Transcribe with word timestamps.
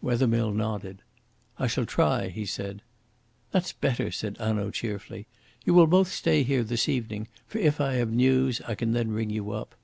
Wethermill 0.00 0.52
nodded. 0.54 1.02
"I 1.58 1.66
shall 1.66 1.84
try," 1.84 2.28
he 2.30 2.46
said. 2.46 2.80
"That's 3.50 3.74
better," 3.74 4.10
said 4.10 4.38
Hanaud 4.38 4.70
cheerfully. 4.70 5.26
"You 5.66 5.74
will 5.74 5.86
both 5.86 6.08
stay 6.10 6.42
here 6.42 6.64
this 6.64 6.88
evening; 6.88 7.28
for 7.46 7.58
if 7.58 7.82
I 7.82 7.96
have 7.96 8.10
news, 8.10 8.62
I 8.66 8.76
can 8.76 8.92
then 8.92 9.10
ring 9.12 9.28
you 9.28 9.50
up." 9.50 9.74